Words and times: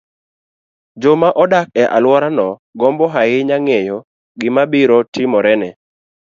joma 1.01 1.29
odak 1.43 1.67
e 1.83 1.83
alworano 1.97 2.47
gombo 2.79 3.05
ahinya 3.21 3.57
ng'eyo 3.63 3.97
gima 4.39 4.63
biro 4.71 4.97
timore 5.13 5.53
ne 5.61 5.69